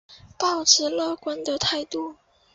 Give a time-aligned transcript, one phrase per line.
[0.35, 2.15] 抱持乐观的态度